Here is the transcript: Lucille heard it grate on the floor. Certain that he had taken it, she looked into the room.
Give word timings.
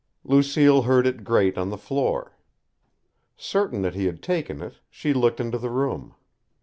Lucille 0.23 0.81
heard 0.81 1.05
it 1.05 1.23
grate 1.23 1.59
on 1.59 1.69
the 1.69 1.77
floor. 1.77 2.35
Certain 3.37 3.83
that 3.83 3.93
he 3.93 4.05
had 4.05 4.23
taken 4.23 4.59
it, 4.59 4.79
she 4.89 5.13
looked 5.13 5.39
into 5.39 5.59
the 5.59 5.69
room. 5.69 6.15